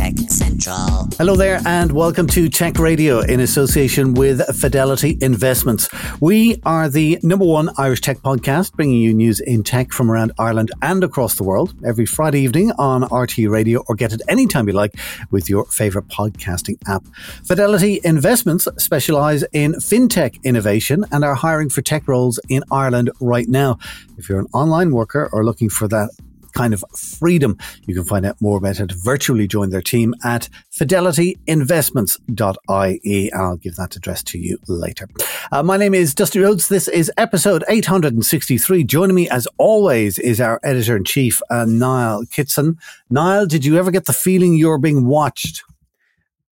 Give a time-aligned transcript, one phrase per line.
[0.00, 1.10] Tech Central.
[1.18, 5.90] Hello there, and welcome to Tech Radio in association with Fidelity Investments.
[6.22, 10.32] We are the number one Irish tech podcast, bringing you news in tech from around
[10.38, 14.68] Ireland and across the world every Friday evening on RTE Radio, or get it anytime
[14.68, 14.94] you like
[15.30, 17.04] with your favorite podcasting app.
[17.44, 23.50] Fidelity Investments specialize in fintech innovation and are hiring for tech roles in Ireland right
[23.50, 23.78] now.
[24.16, 26.08] If you're an online worker or looking for that
[26.52, 27.56] kind of freedom.
[27.86, 33.32] You can find out more about how to virtually join their team at fidelityinvestments.ie.
[33.32, 35.08] I'll give that address to you later.
[35.52, 36.68] Uh, my name is Dusty Rhodes.
[36.68, 38.84] This is episode 863.
[38.84, 42.78] Joining me, as always, is our editor in chief, uh, Niall Kitson.
[43.10, 45.62] Niall, did you ever get the feeling you're being watched?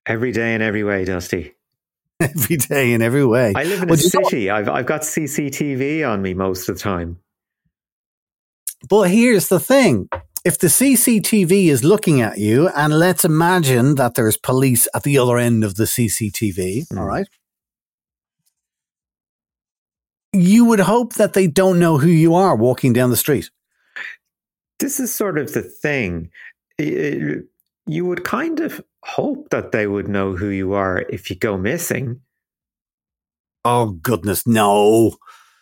[0.07, 1.55] Every day in every way, Dusty.
[2.21, 3.52] Every day in every way.
[3.55, 4.51] I live in Well, a you know- city.
[4.51, 7.21] I've I've got CCTV on me most of the time.
[8.88, 10.09] But here's the thing.
[10.45, 15.18] If the CCTV is looking at you, and let's imagine that there's police at the
[15.18, 16.99] other end of the CCTV, Mm.
[16.99, 17.26] all right?
[20.32, 23.51] You would hope that they don't know who you are walking down the street.
[24.79, 26.30] This is sort of the thing.
[26.80, 27.43] I-
[27.87, 31.56] You would kind of hope that they would know who you are if you go
[31.59, 32.21] missing,
[33.65, 35.16] Oh, goodness, no.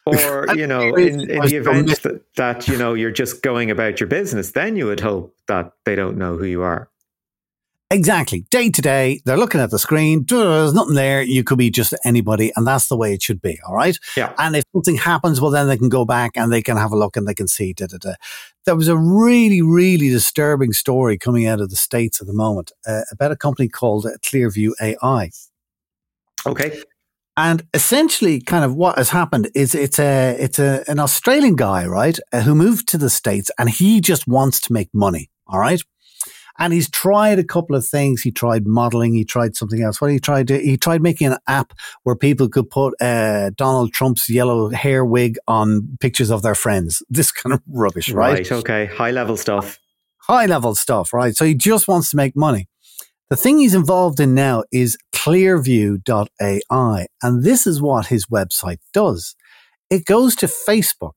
[0.06, 4.00] Or you know, in, in the event that, that you know you're just going about
[4.00, 6.88] your business, then you would hope that they don't know who you are.
[7.88, 8.44] Exactly.
[8.50, 10.24] Day to day, they're looking at the screen.
[10.28, 11.22] There's nothing there.
[11.22, 13.60] You could be just anybody, and that's the way it should be.
[13.66, 13.96] All right.
[14.16, 14.32] Yeah.
[14.38, 16.96] And if something happens, well, then they can go back and they can have a
[16.96, 17.72] look and they can see.
[17.72, 18.14] Da, da, da.
[18.64, 22.72] There was a really, really disturbing story coming out of the States at the moment
[22.86, 25.30] uh, about a company called Clearview AI.
[26.44, 26.82] Okay.
[27.38, 31.86] And essentially, kind of what has happened is it's a it's a an Australian guy,
[31.86, 35.28] right, uh, who moved to the states, and he just wants to make money.
[35.46, 35.82] All right,
[36.58, 38.22] and he's tried a couple of things.
[38.22, 39.14] He tried modeling.
[39.14, 40.00] He tried something else.
[40.00, 41.74] What he tried to he tried making an app
[42.04, 47.02] where people could put uh, Donald Trump's yellow hair wig on pictures of their friends.
[47.10, 48.38] This kind of rubbish, right?
[48.38, 48.52] Right.
[48.52, 48.86] Okay.
[48.86, 49.78] High level stuff.
[50.18, 51.36] high level stuff, right?
[51.36, 52.68] So he just wants to make money.
[53.28, 57.06] The thing he's involved in now is clearview.ai.
[57.22, 59.34] And this is what his website does.
[59.90, 61.12] It goes to Facebook.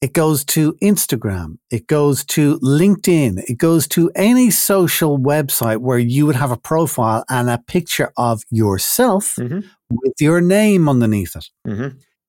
[0.00, 1.56] It goes to Instagram.
[1.70, 3.42] It goes to LinkedIn.
[3.48, 8.12] It goes to any social website where you would have a profile and a picture
[8.16, 11.46] of yourself hmm with your name underneath it.
[11.66, 11.88] hmm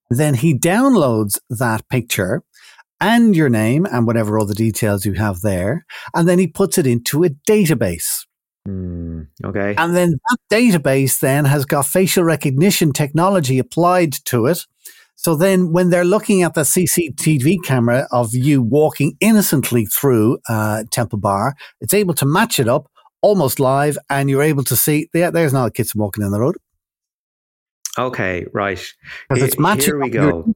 [0.09, 2.41] Then he downloads that picture
[3.01, 5.85] and your name and whatever other details you have there.
[6.13, 8.25] And then he puts it into a database.
[8.67, 9.75] Mm, okay.
[9.77, 14.65] And then that database then has got facial recognition technology applied to it.
[15.15, 20.83] So then when they're looking at the CCTV camera of you walking innocently through uh,
[20.91, 22.89] Temple Bar, it's able to match it up
[23.21, 26.39] almost live and you're able to see, yeah, there's not a kid walking down the
[26.39, 26.55] road.
[27.97, 28.45] Okay.
[28.53, 28.81] Right.
[29.27, 30.53] Because it's matching Here we go.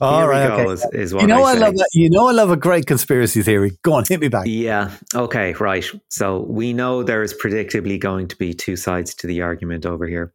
[0.00, 0.72] All Here right, okay.
[0.72, 1.88] Is, is what You know I I, love that.
[1.92, 3.78] You know I love a great conspiracy theory.
[3.82, 4.46] Go on, hit me back.
[4.46, 4.90] Yeah.
[5.14, 5.52] Okay.
[5.52, 5.84] Right.
[6.08, 10.06] So we know there is predictably going to be two sides to the argument over
[10.06, 10.34] here.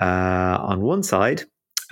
[0.00, 1.42] Uh, on one side,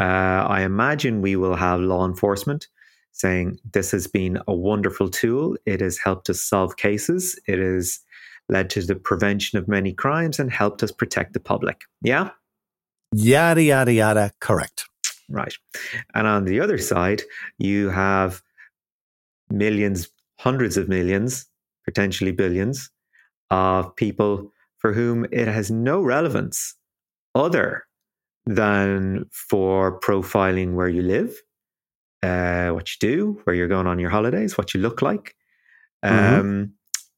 [0.01, 2.69] uh, I imagine we will have law enforcement
[3.13, 5.57] saying this has been a wonderful tool.
[5.67, 7.39] It has helped us solve cases.
[7.47, 8.01] It has
[8.49, 11.83] led to the prevention of many crimes and helped us protect the public.
[12.03, 12.31] Yeah.
[13.13, 14.33] Yada yada yada.
[14.41, 14.89] Correct.
[15.29, 15.55] Right.
[16.15, 17.23] And on the other side,
[17.59, 18.43] you have
[19.51, 20.09] millions,
[20.39, 21.47] hundreds of millions,
[21.85, 22.91] potentially billions
[23.51, 26.75] of people for whom it has no relevance
[27.35, 27.85] other
[28.47, 31.35] than for profiling where you live,
[32.23, 35.35] uh, what you do, where you're going on your holidays, what you look like.
[36.05, 36.41] Mhm.
[36.41, 36.73] Um,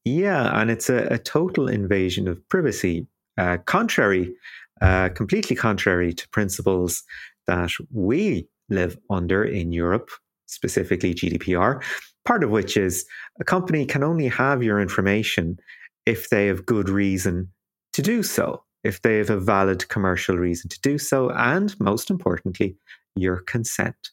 [0.05, 3.07] yeah, and it's a, a total invasion of privacy,
[3.37, 4.33] uh, contrary,
[4.81, 7.03] uh, completely contrary to principles
[7.47, 10.09] that we live under in Europe,
[10.45, 11.83] specifically GDPR,
[12.25, 13.05] part of which is
[13.39, 15.57] a company can only have your information
[16.05, 17.49] if they have good reason
[17.93, 22.09] to do so, if they have a valid commercial reason to do so, and most
[22.09, 22.75] importantly,
[23.15, 24.11] your consent.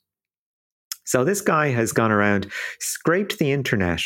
[1.05, 2.51] So this guy has gone around,
[2.81, 4.01] scraped the internet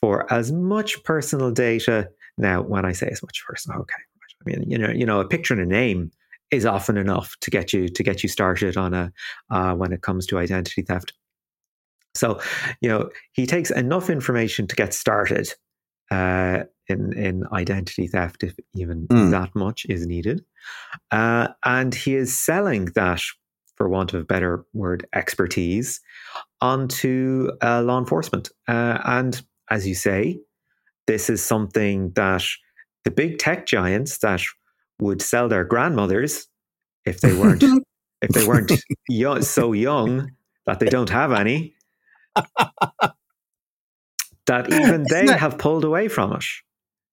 [0.00, 2.10] for as much personal data.
[2.36, 3.94] Now, when I say as much personal, okay,
[4.40, 6.10] I mean you know, you know, a picture and a name
[6.50, 9.12] is often enough to get you to get you started on a
[9.50, 11.12] uh, when it comes to identity theft.
[12.14, 12.40] So,
[12.80, 15.52] you know, he takes enough information to get started,
[16.10, 19.30] uh, in in identity theft, if even Mm.
[19.30, 20.44] that much is needed.
[21.10, 23.20] Uh, and he is selling that,
[23.76, 26.00] for want of a better word, expertise
[26.60, 28.50] onto uh, law enforcement.
[28.68, 30.38] Uh, and as you say,
[31.06, 32.44] this is something that
[33.04, 34.40] the big tech giants that
[35.00, 36.46] would sell their grandmothers
[37.04, 37.62] if they weren't
[38.22, 38.72] if they weren't
[39.08, 40.30] yo- so young
[40.66, 41.74] that they don't have any
[44.46, 46.44] that even they Isn't have pulled away from it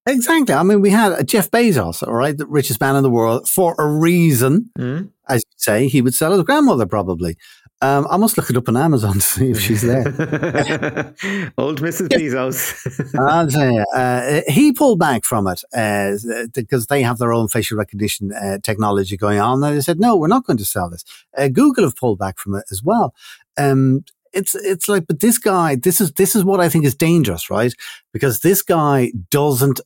[0.04, 0.52] Exactly.
[0.52, 3.76] I mean, we had Jeff Bezos, all right, the richest man in the world, for
[3.78, 4.68] a reason.
[4.76, 5.02] Hmm?
[5.28, 7.36] As you say, he would sell his grandmother probably.
[7.82, 10.06] Um, I must look it up on Amazon to see if she's there.
[11.58, 16.12] old mrs bezos I'll tell you, uh, he pulled back from it uh,
[16.54, 19.64] because they have their own facial recognition uh, technology going on.
[19.64, 21.04] And they said, no, we're not going to sell this.
[21.36, 23.14] Uh, Google have pulled back from it as well.
[23.58, 26.94] Um, it's it's like, but this guy, this is this is what I think is
[26.94, 27.74] dangerous, right?
[28.12, 29.80] Because this guy doesn't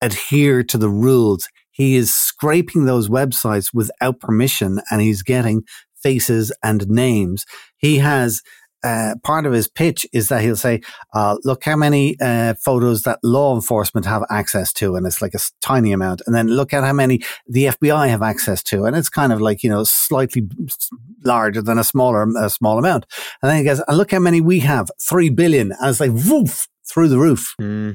[0.00, 1.48] adhere to the rules.
[1.70, 5.64] He is scraping those websites without permission, and he's getting
[6.02, 7.44] faces and names.
[7.76, 8.42] He has
[8.82, 10.80] uh, part of his pitch is that he'll say,
[11.12, 15.34] uh, look how many uh, photos that law enforcement have access to, and it's like
[15.34, 16.22] a tiny amount.
[16.26, 19.40] And then look at how many the FBI have access to, and it's kind of
[19.40, 20.48] like you know slightly
[21.24, 23.06] larger than a smaller a small amount.
[23.42, 26.12] And then he goes, and look how many we have, three billion, and it's like
[26.12, 27.92] woof through the roof Hmm.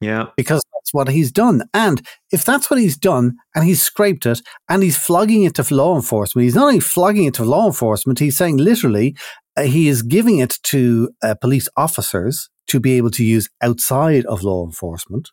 [0.00, 1.62] Yeah because that's what he's done.
[1.74, 5.74] And if that's what he's done, and he's scraped it, and he's flogging it to
[5.74, 9.16] law enforcement, he's not only flogging it to law enforcement, he's saying literally
[9.56, 14.24] uh, he is giving it to uh, police officers to be able to use outside
[14.26, 15.30] of law enforcement.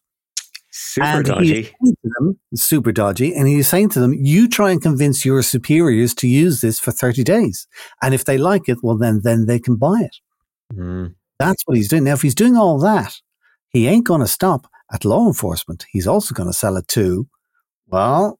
[0.71, 4.81] super and he's dodgy them, super dodgy, and he's saying to them, "You try and
[4.81, 7.67] convince your superiors to use this for thirty days,
[8.01, 10.15] and if they like it, well, then then they can buy it."
[10.73, 11.07] Hmm.
[11.39, 12.05] That's what he's doing.
[12.05, 13.13] Now, if he's doing all that,
[13.73, 15.85] he ain't going to stop at law enforcement.
[15.91, 17.27] He's also going to sell it to,
[17.87, 18.39] well,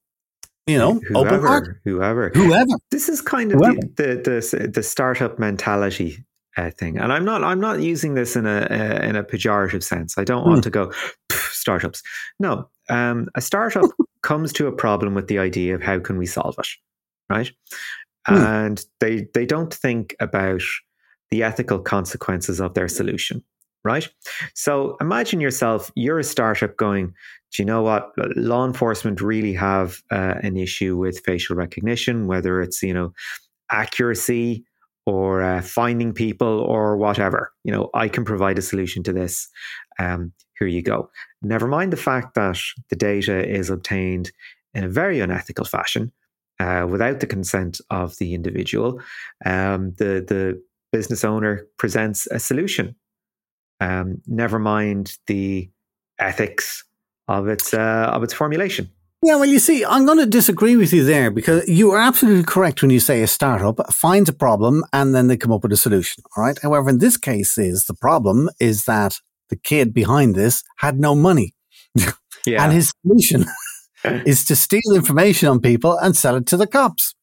[0.68, 2.72] you know, open heart, whoever whoever whoever.
[2.92, 6.24] this is kind of the, the the the startup mentality
[6.56, 9.84] uh, thing, and I'm not I'm not using this in a uh, in a pejorative
[9.84, 10.18] sense.
[10.18, 10.62] I don't want Hmm.
[10.62, 10.92] to go
[11.32, 12.02] startups.
[12.40, 13.90] No, um, a startup
[14.22, 16.68] comes to a problem with the idea of how can we solve it,
[17.30, 17.52] right?
[18.26, 18.36] Hmm.
[18.36, 20.62] And they they don't think about
[21.30, 23.44] the ethical consequences of their solution,
[23.84, 24.08] right?
[24.54, 28.12] So imagine yourself, you're a startup going, do you know what?
[28.36, 33.14] Law enforcement really have uh, an issue with facial recognition, whether it's, you know,
[33.72, 34.66] accuracy
[35.06, 37.52] or uh, finding people or whatever.
[37.64, 39.50] You know, I can provide a solution to this.
[40.00, 41.10] Um, here you go.
[41.42, 42.58] Never mind the fact that
[42.90, 44.32] the data is obtained
[44.74, 46.12] in a very unethical fashion
[46.60, 49.02] uh, without the consent of the individual.
[49.46, 52.96] Um, the the business owner presents a solution.
[53.84, 55.70] Um, never mind the
[56.20, 56.84] ethics
[57.28, 58.90] of its uh, of its formulation.
[59.26, 62.44] Yeah, well, you see, I'm going to disagree with you there because you are absolutely
[62.44, 65.72] correct when you say a startup finds a problem and then they come up with
[65.72, 66.24] a solution.
[66.36, 66.60] All right.
[66.62, 69.20] However, in this case, is the problem is that
[69.50, 71.54] the kid behind this had no money,
[72.46, 73.46] Yeah, and his solution
[74.26, 77.16] is to steal information on people and sell it to the cops.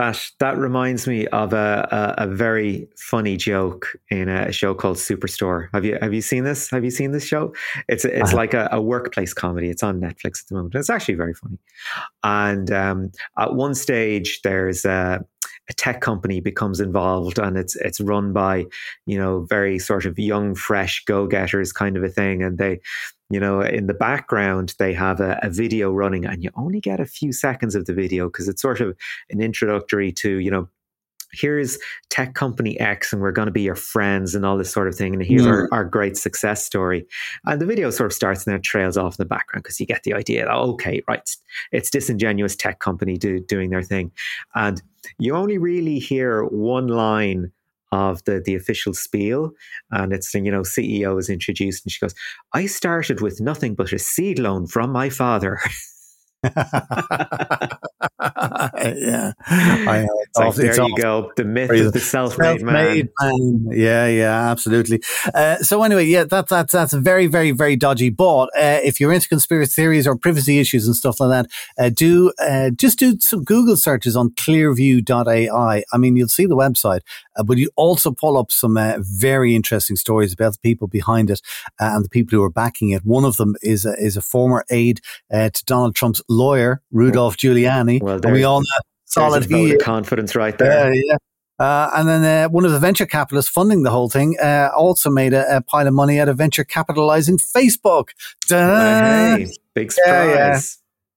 [0.00, 4.96] That that reminds me of a, a a very funny joke in a show called
[4.96, 5.68] Superstore.
[5.74, 6.70] Have you have you seen this?
[6.70, 7.52] Have you seen this show?
[7.88, 8.36] It's it's Uh-huh.
[8.42, 9.68] like a, a workplace comedy.
[9.70, 10.74] It's on Netflix at the moment.
[10.74, 11.58] It's actually very funny.
[12.24, 15.24] And um, at one stage, there's a,
[15.70, 18.66] a tech company becomes involved, and it's it's run by
[19.06, 22.80] you know very sort of young, fresh go getters kind of a thing, and they
[23.30, 26.98] you know, in the background, they have a, a video running, and you only get
[26.98, 28.96] a few seconds of the video because it's sort of
[29.30, 30.68] an introductory to, you know,
[31.32, 34.88] here's tech company X, and we're going to be your friends, and all this sort
[34.88, 35.14] of thing.
[35.14, 35.68] And here's our, mm.
[35.72, 37.06] our great success story.
[37.46, 39.80] And the video sort of starts and then it trails off in the background because
[39.80, 41.38] you get the idea that, okay, right, it's,
[41.72, 44.12] it's disingenuous tech company do, doing their thing.
[44.54, 44.82] And
[45.18, 47.52] you only really hear one line
[47.92, 49.50] of the the official spiel
[49.90, 52.14] and it's you know CEO is introduced and she goes
[52.52, 55.58] I started with nothing but a seed loan from my father
[56.44, 56.52] yeah,
[59.46, 60.96] I it's like there it's you awful.
[60.96, 63.66] go the myth of the self-made, Self-made man man.
[63.70, 65.02] Yeah, yeah, absolutely.
[65.34, 68.10] Uh, so anyway, yeah, that, that's that's very, very, very dodgy.
[68.10, 71.90] But uh, if you're into conspiracy theories or privacy issues and stuff like that, uh,
[71.90, 75.84] do uh, just do some Google searches on Clearview.ai.
[75.92, 77.00] I mean, you'll see the website,
[77.36, 81.30] uh, but you also pull up some uh, very interesting stories about the people behind
[81.30, 81.40] it
[81.80, 83.04] uh, and the people who are backing it.
[83.04, 85.00] One of them is a, is a former aide
[85.32, 88.02] uh, to Donald Trump's lawyer, Rudolph Giuliani.
[88.02, 91.16] Well, and we all know There's solid confidence right there Yeah, yeah.
[91.60, 95.10] Uh, and then uh, one of the venture capitalists funding the whole thing uh, also
[95.10, 98.08] made a, a, pile of money out of venture capitalizing Facebook.
[98.48, 100.26] Hey, big surprise.
[100.26, 100.60] Yeah, yeah.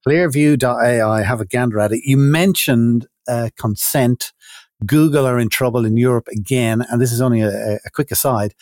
[0.05, 2.01] Clearview.ai, have a gander at it.
[2.03, 4.33] You mentioned uh, consent.
[4.85, 8.53] Google are in trouble in Europe again, and this is only a, a quick aside.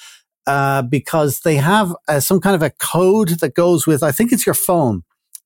[0.45, 4.31] Uh, because they have uh, some kind of a code that goes with, I think
[4.31, 5.01] it's your phone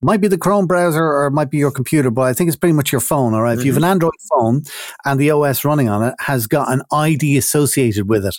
[0.05, 2.55] might be the Chrome browser or it might be your computer, but I think it's
[2.55, 3.33] pretty much your phone.
[3.33, 3.51] All right?
[3.51, 3.59] mm-hmm.
[3.59, 3.91] If you have an mm-hmm.
[3.91, 4.63] Android phone
[5.03, 8.38] and the OS running on it has got an ID associated with it,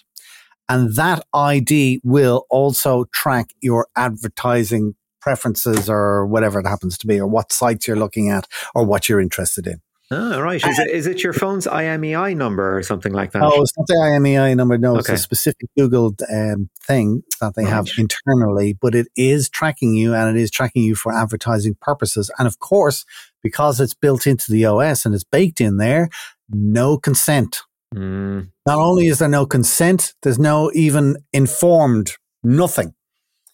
[0.69, 7.19] and that ID will also track your advertising preferences or whatever it happens to be,
[7.19, 9.81] or what sites you're looking at, or what you're interested in.
[10.11, 10.65] Oh, right.
[10.65, 13.43] Is it, is it your phone's IMEI number or something like that?
[13.43, 14.79] Oh, it's not the IMEI number.
[14.79, 17.73] No, it's a specific Google um, thing that they right.
[17.73, 22.31] have internally, but it is tracking you and it is tracking you for advertising purposes.
[22.39, 23.05] And of course,
[23.43, 26.09] because it's built into the OS and it's baked in there,
[26.51, 27.59] no consent.
[27.93, 28.51] Mm.
[28.65, 32.13] Not only is there no consent, there's no even informed
[32.45, 32.95] nothing.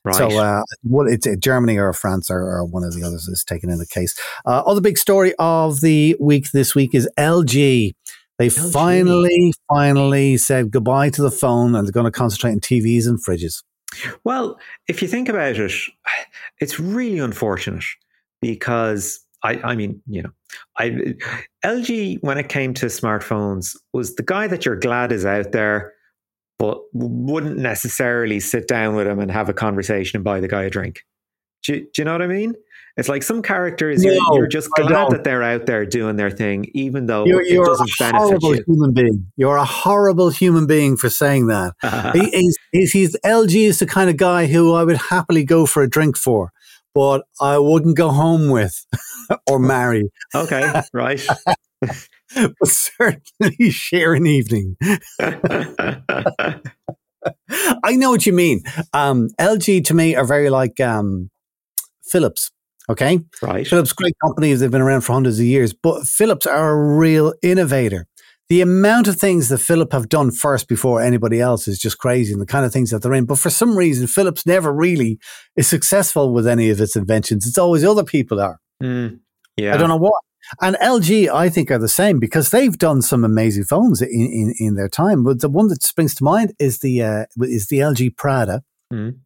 [0.05, 0.17] Right.
[0.17, 3.45] So, uh, what it's uh, Germany or France or, or, one of the others is
[3.45, 4.19] taken in the case.
[4.45, 7.95] Uh, other big story of the week this week is LG.
[8.39, 8.73] They LG.
[8.73, 13.25] finally, finally said goodbye to the phone and they're going to concentrate on TVs and
[13.25, 13.63] fridges.
[14.25, 15.73] Well, if you think about it,
[16.61, 17.85] it's really unfortunate
[18.41, 20.31] because I, I mean, you know,
[20.79, 21.15] I
[21.65, 25.93] LG when it came to smartphones was the guy that you're glad is out there
[26.63, 30.63] but wouldn't necessarily sit down with him and have a conversation and buy the guy
[30.63, 31.01] a drink.
[31.65, 32.55] Do, do you know what I mean?
[32.97, 36.31] It's like some characters, no, you're, you're, just glad that they're out there doing their
[36.31, 38.63] thing, even though you're, you're it doesn't a horrible you.
[38.65, 39.33] human being.
[39.37, 41.75] You're a horrible human being for saying that.
[42.15, 45.67] he, he's, he's, he's, LG is the kind of guy who I would happily go
[45.67, 46.53] for a drink for,
[46.95, 48.87] but I wouldn't go home with
[49.51, 50.13] or marry.
[50.33, 51.21] okay, right.
[52.35, 54.77] but certainly share an evening.
[57.85, 58.63] I know what you mean.
[58.93, 61.31] Um, LG to me are very like um,
[62.05, 62.51] Philips.
[62.89, 63.21] Okay.
[63.41, 63.67] Right.
[63.67, 64.61] Philips, great companies.
[64.61, 68.07] They've been around for hundreds of years, but Philips are a real innovator.
[68.49, 72.33] The amount of things that Philips have done first before anybody else is just crazy
[72.33, 73.25] and the kind of things that they're in.
[73.25, 75.19] But for some reason, Philips never really
[75.57, 77.47] is successful with any of its inventions.
[77.47, 78.59] It's always other people are.
[78.83, 79.21] Mm,
[79.57, 79.73] yeah.
[79.75, 80.21] I don't know what.
[80.61, 84.55] And LG, I think, are the same because they've done some amazing phones in, in,
[84.59, 85.25] in their time.
[85.25, 89.17] But the one that springs to mind is the uh, is the LG Prada, mm.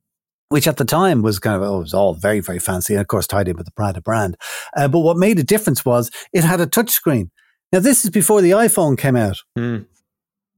[0.49, 3.00] which at the time was kind of oh, it was all very very fancy, and
[3.00, 4.37] of course tied in with the Prada brand.
[4.76, 7.30] Uh, but what made a difference was it had a touchscreen.
[7.73, 9.38] Now this is before the iPhone came out.
[9.59, 9.87] Mm.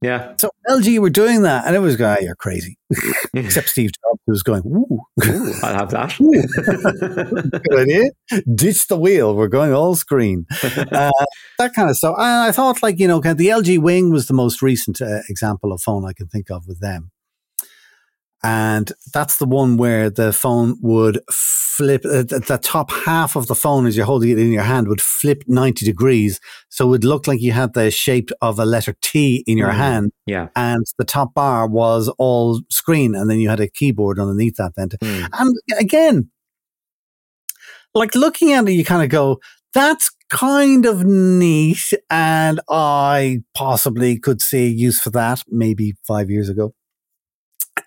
[0.01, 0.33] Yeah.
[0.37, 2.77] So LG were doing that, and it was going, oh, "You're crazy."
[3.33, 6.15] Except Steve Jobs was going, "Ooh, Ooh I'll have that."
[7.69, 8.11] Good idea.
[8.55, 9.35] Ditch the wheel.
[9.35, 10.45] We're going all screen.
[10.91, 11.11] Uh,
[11.57, 12.15] that kind of stuff.
[12.17, 15.71] And I thought, like you know, the LG Wing was the most recent uh, example
[15.71, 17.11] of phone I can think of with them
[18.43, 23.55] and that's the one where the phone would flip uh, the top half of the
[23.55, 26.39] phone as you're holding it in your hand would flip 90 degrees.
[26.69, 29.69] So it would look like you had the shape of a letter t in your
[29.69, 30.11] mm, hand.
[30.25, 30.49] yeah.
[30.55, 34.73] And the top bar was all screen and then you had a keyboard underneath that
[34.75, 35.27] then mm.
[35.33, 36.29] and again
[37.93, 39.39] like looking at it you kind of go
[39.73, 46.49] that's kind of neat and i possibly could see use for that maybe five years
[46.49, 46.73] ago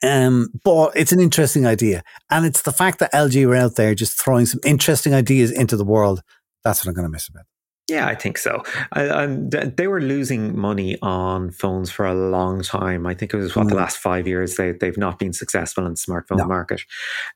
[0.03, 2.03] um, but it's an interesting idea.
[2.31, 5.77] And it's the fact that LG were out there just throwing some interesting ideas into
[5.77, 6.23] the world.
[6.65, 7.45] That's what I'm going to miss about.
[7.93, 8.63] Yeah, I think so.
[8.93, 13.07] I, they were losing money on phones for a long time.
[13.07, 13.71] I think it was what mm.
[13.71, 16.47] the last five years they they've not been successful in the smartphone no.
[16.47, 16.83] market.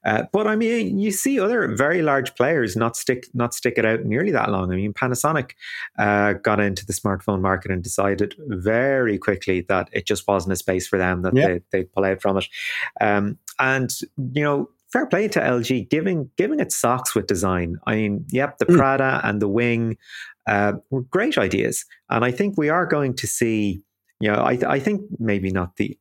[0.04, 3.84] Uh, but I mean, you see other very large players not stick not stick it
[3.84, 4.72] out nearly that long.
[4.72, 5.52] I mean, Panasonic
[5.98, 10.56] uh, got into the smartphone market and decided very quickly that it just wasn't a
[10.56, 11.46] space for them that yeah.
[11.46, 12.46] they they pull out from it.
[13.00, 13.90] Um, and
[14.32, 17.76] you know, fair play to LG giving giving it socks with design.
[17.86, 18.76] I mean, yep, the mm.
[18.76, 19.96] Prada and the Wing
[20.46, 23.82] uh, were great ideas, and I think we are going to see.
[24.18, 25.98] You know, I, I think maybe not the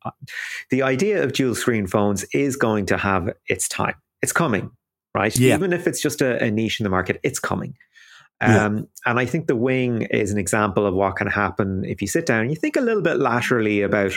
[0.69, 3.95] the idea of dual screen phones is going to have its time.
[4.21, 4.71] It's coming,
[5.13, 5.35] right?
[5.37, 5.55] Yeah.
[5.55, 7.75] Even if it's just a, a niche in the market, it's coming.
[8.41, 8.83] Um, yeah.
[9.05, 12.25] And I think the wing is an example of what can happen if you sit
[12.25, 14.13] down and you think a little bit laterally about,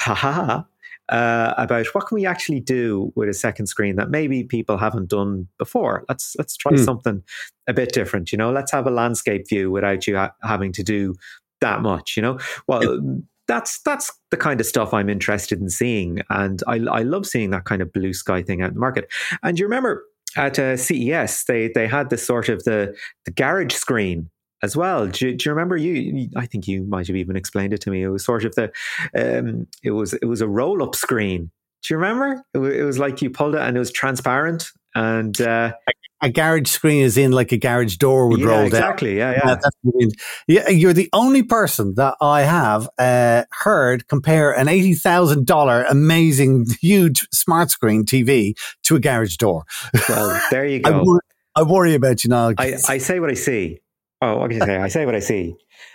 [0.00, 0.64] ha ha,
[1.08, 5.08] uh, about what can we actually do with a second screen that maybe people haven't
[5.08, 6.04] done before.
[6.08, 6.84] Let's let's try mm.
[6.84, 7.22] something
[7.66, 8.32] a bit different.
[8.32, 11.14] You know, let's have a landscape view without you ha- having to do
[11.60, 12.16] that much.
[12.16, 13.00] You know, well.
[13.46, 17.48] That's that's the kind of stuff I'm interested in seeing, and I, I love seeing
[17.52, 19.10] that kind of blue sky thing out in the market.
[19.42, 20.04] And you remember
[20.36, 24.28] at uh, CES, they they had this sort of the the garage screen
[24.62, 25.06] as well.
[25.06, 26.28] Do, do, you remember you?
[26.36, 28.02] I think you might have even explained it to me.
[28.02, 28.70] It was sort of the,
[29.14, 31.50] um, it was it was a roll up screen.
[31.82, 32.42] Do you remember?
[32.54, 35.40] It was, it was, like you pulled it and it was transparent and.
[35.40, 35.72] Uh,
[36.20, 39.16] a garage screen is in like a garage door would yeah, roll exactly.
[39.16, 39.34] down.
[39.34, 40.08] Exactly.
[40.46, 40.66] Yeah, yeah.
[40.66, 45.84] yeah, you're the only person that I have uh, heard compare an eighty thousand dollar
[45.84, 49.64] amazing huge smart screen TV to a garage door.
[50.08, 50.90] Well, there you go.
[50.90, 51.20] I, worry,
[51.54, 52.52] I worry about you now.
[52.58, 53.78] I, I say what I see.
[54.20, 54.76] Oh, what can you say?
[54.78, 55.54] I say what I see.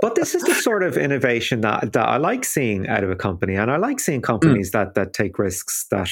[0.00, 3.16] but this is the sort of innovation that, that I like seeing out of a
[3.16, 4.72] company, and I like seeing companies mm.
[4.72, 6.10] that that take risks that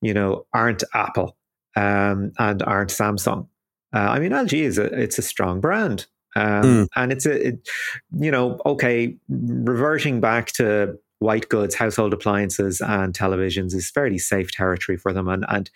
[0.00, 1.36] you know aren't Apple
[1.76, 3.48] um, and aren't Samsung.
[3.94, 6.88] Uh, I mean, LG is a it's a strong brand, um, mm.
[6.96, 7.68] and it's a it,
[8.18, 9.16] you know okay.
[9.28, 15.28] Reverting back to white goods, household appliances, and televisions is fairly safe territory for them,
[15.28, 15.70] and and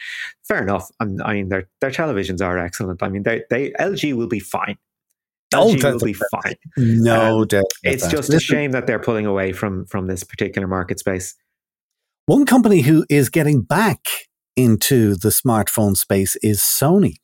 [0.46, 0.90] fair enough.
[1.00, 3.02] I mean, their their televisions are excellent.
[3.02, 4.76] I mean, they they LG will be fine.
[5.54, 6.56] LG oh, will be fine.
[6.76, 7.64] No um, doubt.
[7.82, 8.10] It's that.
[8.10, 11.34] just a shame that they're pulling away from from this particular market space.
[12.26, 14.00] One company who is getting back
[14.56, 17.16] into the smartphone space is Sony.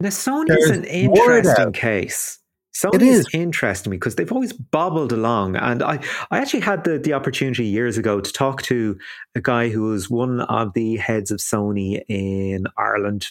[0.00, 2.38] Now, Sony is an interesting case.
[2.74, 3.28] Sony it is.
[3.32, 5.56] interesting because they've always bobbled along.
[5.56, 6.00] And I,
[6.30, 8.98] I actually had the, the opportunity years ago to talk to
[9.36, 13.28] a guy who was one of the heads of Sony in Ireland,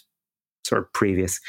[0.66, 1.42] sort of previous.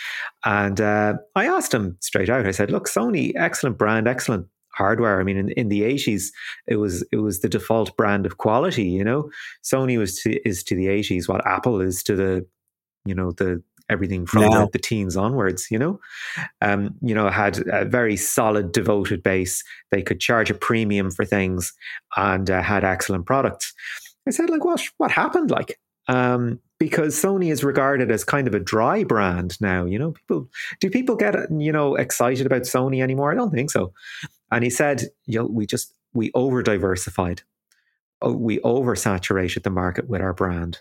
[0.44, 5.20] And uh, I asked him straight out, I said, look, Sony, excellent brand, excellent hardware.
[5.20, 6.30] I mean, in, in the 80s,
[6.66, 9.30] it was it was the default brand of quality, you know.
[9.62, 12.46] Sony was to, is to the 80s what Apple is to the,
[13.04, 16.00] you know, the everything from the, the, teens onwards, you know.
[16.60, 19.62] Um, you know, had a very solid, devoted base.
[19.90, 21.72] They could charge a premium for things
[22.16, 23.72] and uh, had excellent products.
[24.26, 25.50] I said, like, what what happened?
[25.50, 29.84] Like, um, because Sony is regarded as kind of a dry brand now.
[29.84, 30.48] You know, people
[30.80, 33.32] do people get you know excited about Sony anymore?
[33.32, 33.92] I don't think so.
[34.50, 37.42] And he said, you know, we just we over diversified,
[38.22, 40.80] oh, we oversaturated the market with our brand.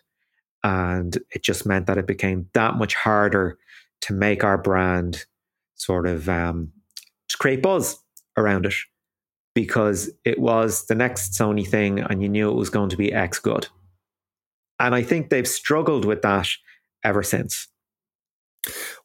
[0.64, 3.58] And it just meant that it became that much harder
[4.02, 5.26] to make our brand
[5.76, 6.72] sort of um,
[7.38, 8.00] create buzz
[8.38, 8.74] around it
[9.56, 13.14] because it was the next Sony thing and you knew it was going to be
[13.14, 13.68] X good.
[14.80, 16.50] And I think they've struggled with that
[17.04, 17.68] ever since.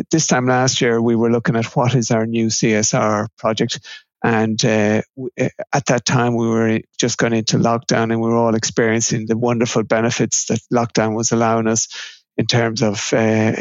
[0.08, 3.80] this time last year, we were looking at what is our new CSR project.
[4.22, 5.02] And uh,
[5.72, 9.37] at that time, we were just going into lockdown and we were all experiencing the
[9.37, 11.88] wonderful benefits that lockdown was allowing us
[12.37, 13.16] in terms of uh,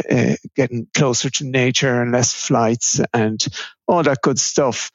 [0.09, 3.43] uh, getting closer to nature and less flights and
[3.87, 4.91] all that good stuff.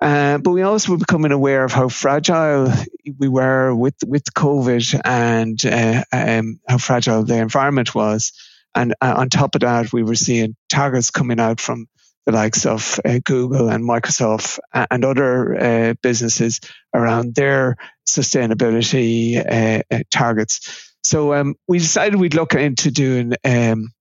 [0.00, 2.72] Uh, but we also were becoming aware of how fragile
[3.18, 8.32] we were with with COVID and uh, um, how fragile the environment was.
[8.74, 11.86] And uh, on top of that, we were seeing targets coming out from
[12.30, 16.60] the likes of uh, Google and Microsoft and other uh, businesses
[16.94, 17.76] around their
[18.08, 20.92] sustainability uh, uh, targets.
[21.02, 23.92] So um, we decided we'd look into doing um,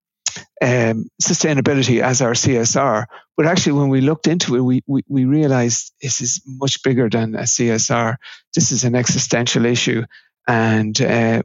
[0.61, 3.05] um, sustainability as our CSR.
[3.37, 7.09] But actually, when we looked into it, we, we, we realized this is much bigger
[7.09, 8.17] than a CSR.
[8.53, 10.03] This is an existential issue.
[10.47, 11.43] And uh,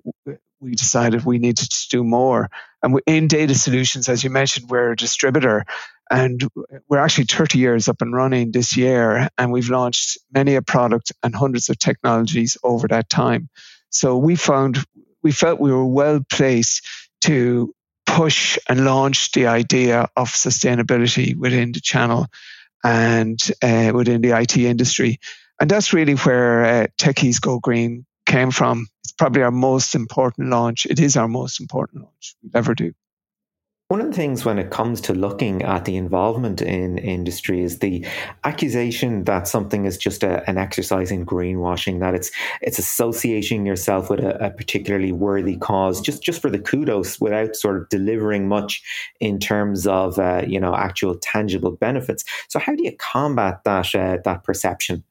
[0.61, 2.51] we decided we needed to do more.
[2.83, 5.65] And in data solutions, as you mentioned, we're a distributor
[6.11, 6.47] and
[6.89, 9.29] we're actually 30 years up and running this year.
[9.39, 13.49] And we've launched many a product and hundreds of technologies over that time.
[13.91, 14.85] So we found,
[15.23, 16.87] we felt we were well placed
[17.23, 17.75] to
[18.07, 22.27] push and launch the idea of sustainability within the channel
[22.85, 25.19] and uh, within the IT industry.
[25.61, 28.87] And that's really where uh, Techies Go Green came from.
[29.03, 30.87] It's probably our most important launch.
[30.87, 32.93] It is our most important launch we ever do.
[33.89, 37.81] One of the things when it comes to looking at the involvement in industry is
[37.81, 38.07] the
[38.43, 42.31] accusation that something is just a, an exercise in greenwashing, that it's
[42.63, 47.57] it's associating yourself with a, a, particularly worthy cause just just for the kudos without
[47.57, 48.83] sort of delivering much
[49.21, 52.25] in terms of uh, you know actual tangible benefits.
[52.49, 55.05] So how do you combat that uh, that perception?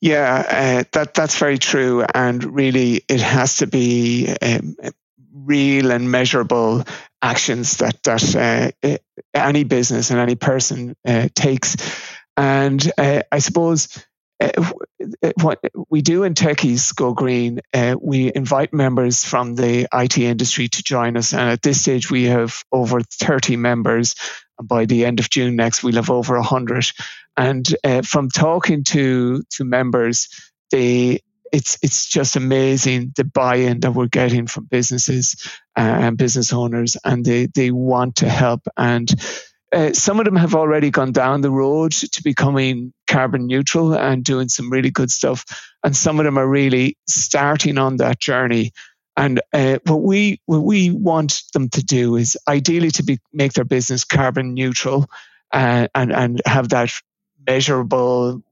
[0.00, 4.74] Yeah, uh, that that's very true, and really, it has to be um,
[5.32, 6.84] real and measurable
[7.22, 8.96] actions that that uh,
[9.32, 11.76] any business and any person uh, takes.
[12.36, 13.88] And uh, I suppose
[14.40, 14.72] uh,
[15.40, 20.68] what we do in Techies Go Green, uh, we invite members from the IT industry
[20.68, 21.32] to join us.
[21.32, 24.16] And at this stage, we have over 30 members.
[24.58, 26.90] And by the end of June next, we'll have over 100.
[27.36, 30.28] And uh, from talking to to members,
[30.70, 31.20] they
[31.52, 35.36] it's it's just amazing the buy-in that we're getting from businesses
[35.76, 38.66] uh, and business owners, and they they want to help.
[38.76, 39.10] And
[39.72, 44.24] uh, some of them have already gone down the road to becoming carbon neutral and
[44.24, 45.44] doing some really good stuff,
[45.82, 48.72] and some of them are really starting on that journey.
[49.16, 53.52] And uh, what we what we want them to do is ideally to be make
[53.52, 55.08] their business carbon neutral,
[55.52, 56.90] uh, and and have that
[57.46, 58.42] measurable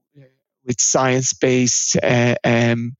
[0.65, 2.95] with science based uh, um,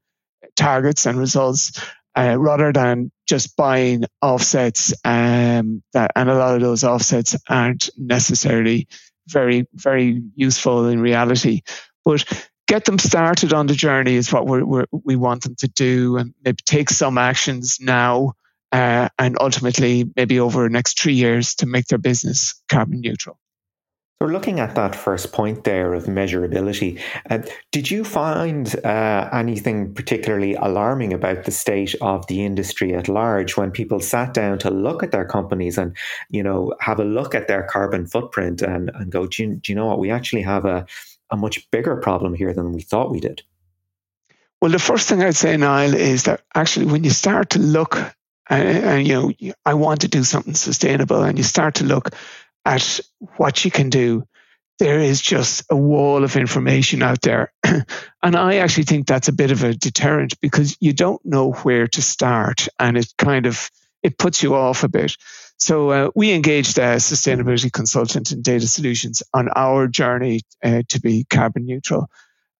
[0.56, 1.80] targets and results
[2.16, 4.94] uh, rather than just buying offsets.
[5.06, 8.90] Um, that, and a lot of those offsets aren't necessarily
[9.26, 11.62] very, very useful in reality.
[12.04, 12.26] But
[12.68, 16.18] get them started on the journey is what we're, we're, we want them to do
[16.18, 18.34] and maybe take some actions now
[18.74, 23.40] uh, and ultimately maybe over the next three years to make their business carbon neutral.
[24.22, 27.02] We're looking at that first point there of measurability.
[27.28, 27.40] Uh,
[27.72, 33.58] did you find uh, anything particularly alarming about the state of the industry at large
[33.58, 35.98] when people sat down to look at their companies and,
[36.30, 39.72] you know, have a look at their carbon footprint and, and go, do you, do
[39.72, 39.98] you know what?
[39.98, 40.86] We actually have a,
[41.32, 43.42] a much bigger problem here than we thought we did.
[44.62, 47.98] Well, the first thing I'd say, Niall, is that actually when you start to look,
[48.48, 52.12] and, and you know, I want to do something sustainable, and you start to look
[52.66, 53.00] at
[53.38, 54.24] what you can do,
[54.80, 57.54] there is just a wall of information out there.
[57.64, 61.88] and I actually think that's a bit of a deterrent because you don't know where
[61.88, 63.70] to start and it kind of
[64.02, 65.16] it puts you off a bit.
[65.58, 71.00] So uh, we engaged a sustainability consultant in data solutions on our journey uh, to
[71.00, 72.08] be carbon neutral.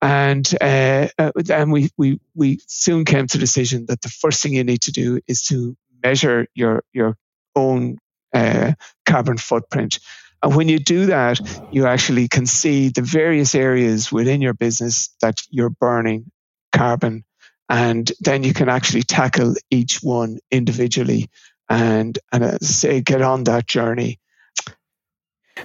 [0.04, 4.44] And uh, uh, and we, we we soon came to the decision that the first
[4.44, 7.18] thing you need to do is to measure your your
[7.56, 7.98] own
[8.34, 8.74] uh,
[9.06, 10.00] carbon footprint.
[10.44, 11.40] And when you do that,
[11.72, 16.32] you actually can see the various areas within your business that you're burning
[16.72, 17.24] carbon.
[17.70, 21.30] And then you can actually tackle each one individually
[21.70, 24.20] and, and uh, say, get on that journey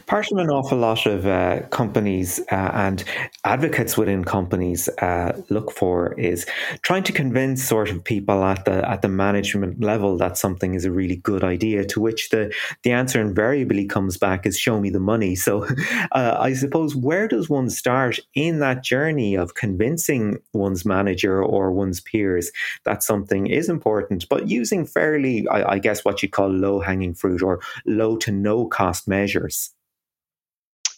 [0.07, 3.05] Part of an awful lot of uh, companies uh, and
[3.45, 6.45] advocates within companies uh, look for is
[6.83, 10.85] trying to convince sort of people at the at the management level that something is
[10.85, 11.85] a really good idea.
[11.85, 15.67] To which the the answer invariably comes back is "Show me the money." So,
[16.13, 21.71] uh, I suppose where does one start in that journey of convincing one's manager or
[21.71, 22.51] one's peers
[22.85, 27.15] that something is important, but using fairly, I, I guess, what you call low hanging
[27.15, 29.73] fruit or low to no cost measures.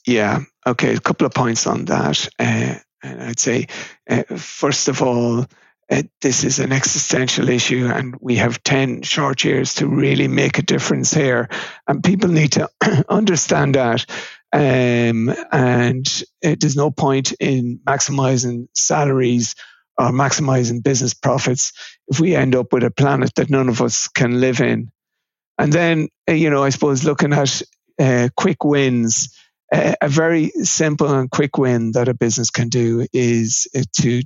[0.09, 0.40] Yeah.
[0.66, 0.94] Okay.
[0.94, 2.29] A couple of points on that.
[2.38, 3.66] Uh, and I'd say,
[4.09, 5.44] uh, first of all,
[5.90, 10.59] uh, this is an existential issue, and we have 10 short years to really make
[10.59, 11.51] a difference here.
[11.87, 12.71] And people need to
[13.11, 14.07] understand that.
[14.51, 16.07] Um, and
[16.42, 19.55] uh, there's no point in maximizing salaries
[19.99, 21.73] or maximizing business profits
[22.09, 24.90] if we end up with a planet that none of us can live in.
[25.59, 27.61] And then, uh, you know, I suppose looking at
[27.99, 29.35] uh, quick wins.
[29.73, 34.23] Uh, a very simple and quick win that a business can do is uh, to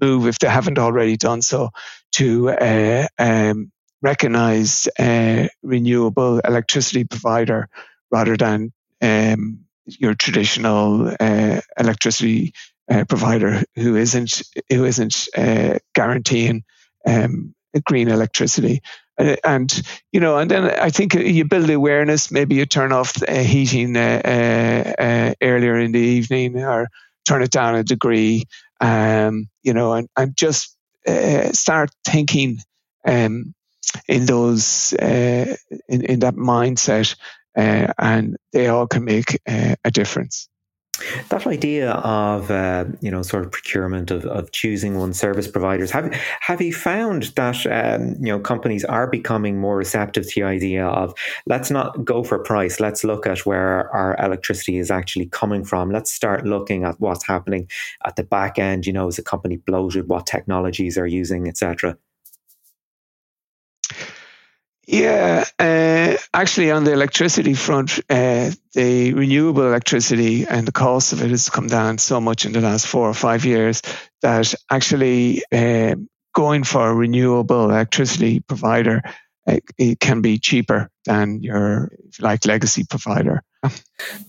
[0.00, 1.70] move, if they haven't already done so,
[2.12, 3.70] to uh, um,
[4.00, 7.68] recognize a renewable electricity provider
[8.10, 8.72] rather than
[9.02, 12.52] um, your traditional uh, electricity
[12.90, 16.64] uh, provider who isn't who isn't uh, guaranteeing
[17.06, 18.80] um, green electricity.
[19.18, 22.30] Uh, and you know, and then I think you build awareness.
[22.30, 26.88] Maybe you turn off heating uh, uh, earlier in the evening, or
[27.26, 28.44] turn it down a degree.
[28.80, 30.76] Um, you know, and, and just
[31.52, 32.58] start thinking
[33.06, 33.54] um,
[34.06, 35.56] in those in,
[35.88, 37.16] in that mindset
[37.56, 40.48] and they all can make a difference.
[41.28, 45.90] That idea of uh, you know sort of procurement of, of choosing one service providers
[45.90, 50.42] have have you found that um, you know companies are becoming more receptive to the
[50.44, 51.14] idea of
[51.46, 52.80] let's not go for price.
[52.80, 55.90] Let's look at where our electricity is actually coming from.
[55.90, 57.68] Let's start looking at what's happening
[58.04, 60.08] at the back end you know is the company bloated?
[60.08, 61.96] What technologies are using etc
[64.90, 71.22] yeah, uh, actually, on the electricity front, uh, the renewable electricity and the cost of
[71.22, 73.82] it has come down so much in the last four or five years
[74.22, 75.94] that actually uh,
[76.34, 79.02] going for a renewable electricity provider
[79.46, 83.42] uh, it can be cheaper than your like legacy provider.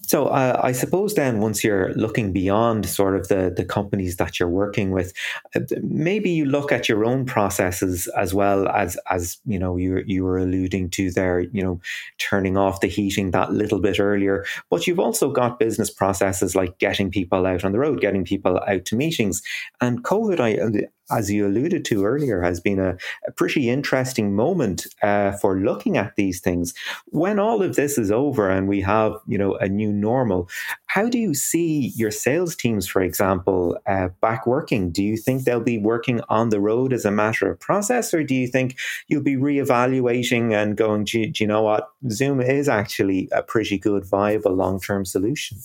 [0.01, 4.39] So uh, I suppose then once you're looking beyond sort of the the companies that
[4.39, 5.13] you're working with,
[5.55, 10.03] uh, maybe you look at your own processes as well as as you know you
[10.07, 11.79] you were alluding to there, you know,
[12.17, 14.45] turning off the heating that little bit earlier.
[14.71, 18.59] But you've also got business processes like getting people out on the road, getting people
[18.67, 19.43] out to meetings,
[19.79, 20.39] and COVID.
[20.39, 25.57] I as you alluded to earlier, has been a, a pretty interesting moment uh, for
[25.59, 26.73] looking at these things.
[27.07, 30.49] When all of this is over and we have, you know, a new normal.
[30.87, 34.91] How do you see your sales teams, for example, uh, back working?
[34.91, 38.23] Do you think they'll be working on the road as a matter of process, or
[38.23, 41.89] do you think you'll be reevaluating and going, do, do you know what?
[42.09, 45.59] Zoom is actually a pretty good, viable long term solution?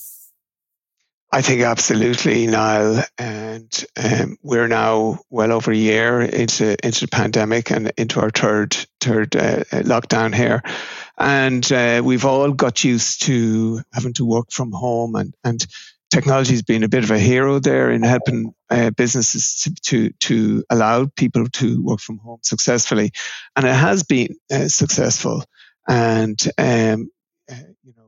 [1.34, 3.02] I think absolutely, Niall.
[3.18, 8.30] And um, we're now well over a year into into the pandemic and into our
[8.30, 10.62] third third uh, lockdown here,
[11.18, 15.66] and uh, we've all got used to having to work from home, and and
[16.12, 20.10] technology has been a bit of a hero there in helping uh, businesses to, to,
[20.20, 23.10] to allow people to work from home successfully,
[23.56, 25.42] and it has been uh, successful.
[25.88, 27.10] And um,
[27.50, 28.03] uh, you know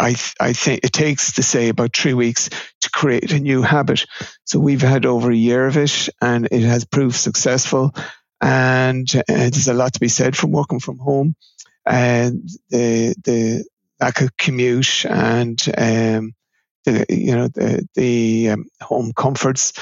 [0.00, 2.48] I, I think it takes to say about three weeks
[2.82, 4.06] to create a new habit.
[4.44, 7.94] So we've had over a year of it and it has proved successful.
[8.40, 11.34] And uh, there's a lot to be said from working from home
[11.84, 13.64] and the, the
[14.00, 16.34] lack of commute and, um,
[16.84, 19.72] the, you know, the, the um, home comforts.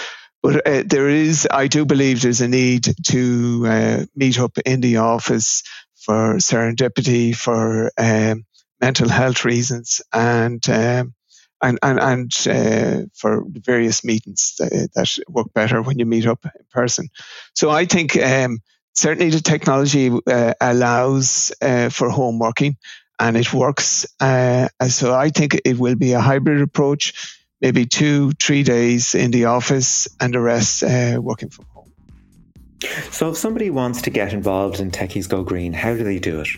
[0.42, 4.80] But uh, there is, I do believe there's a need to uh, meet up in
[4.80, 5.62] the office
[5.96, 8.44] for serendipity, for um,
[8.84, 11.14] mental health reasons and um,
[11.62, 16.44] and and, and uh, for various meetings that, that, work better when you meet up
[16.44, 17.08] in person.
[17.54, 18.58] So I think um,
[18.92, 22.76] certainly the technology uh, allows uh, for home working
[23.18, 24.06] and it works.
[24.20, 27.04] Uh, so I think it will be a hybrid approach,
[27.60, 31.92] maybe two, three days in the office and the rest uh, working from home.
[33.10, 36.40] So if somebody wants to get involved in Techies Go Green, how do they do
[36.40, 36.48] it?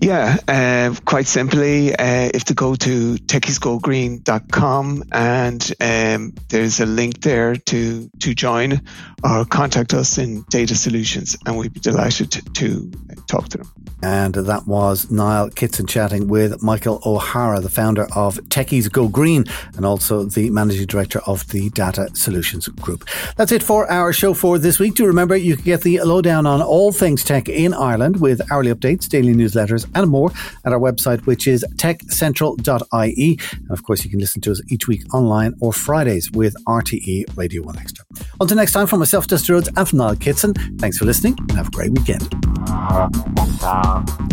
[0.00, 7.20] Yeah, uh, quite simply, uh, if to go to techiesgogreen.com and um, there's a link
[7.20, 8.80] there to, to join
[9.22, 12.90] or contact us in Data Solutions and we'd be delighted to, to
[13.26, 13.70] talk to them.
[14.02, 19.44] And that was Niall Kitson chatting with Michael O'Hara, the founder of Techies Go Green
[19.76, 23.06] and also the managing director of the Data Solutions Group.
[23.36, 24.94] That's it for our show for this week.
[24.94, 28.72] Do remember you can get the lowdown on all things tech in Ireland with hourly
[28.72, 30.30] updates, daily newsletters, and more
[30.64, 33.38] at our website, which is techcentral.ie.
[33.52, 37.36] And of course, you can listen to us each week online or Fridays with RTE
[37.36, 38.04] Radio 1 Extra.
[38.40, 41.52] Until next time, from myself, Dusty Rhodes, and from Niall Kitson, thanks for listening and
[41.52, 42.28] have a great weekend.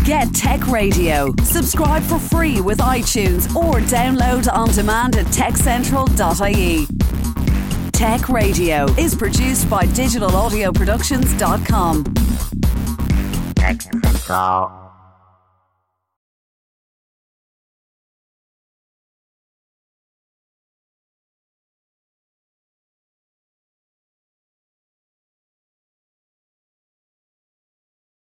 [0.03, 1.33] Get Tech Radio.
[1.43, 6.87] Subscribe for free with iTunes or download on demand at techcentral.ie.
[7.91, 12.03] Tech Radio is produced by digitalaudioproductions.com.
[13.55, 14.86] Tech Central.